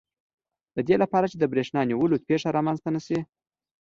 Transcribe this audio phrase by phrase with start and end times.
[0.75, 3.19] د دې لپاره چې د بریښنا نیولو پېښه رامنځته نه شي.